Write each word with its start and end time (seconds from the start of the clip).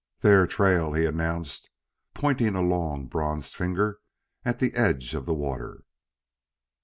"There 0.21 0.47
trail," 0.47 0.93
he 0.93 1.05
announced, 1.05 1.69
pointing 2.15 2.55
a 2.55 2.63
long, 2.63 3.05
bronzed 3.05 3.55
finger 3.55 3.99
at 4.43 4.57
the 4.57 4.73
edge 4.73 5.13
of 5.13 5.27
the 5.27 5.33
water. 5.35 5.83